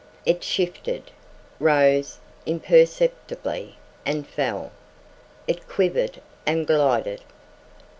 [0.25, 1.11] It shifted,
[1.59, 2.17] rose
[2.47, 4.71] imperceptibly and fell.
[5.47, 7.21] It quivered and glided....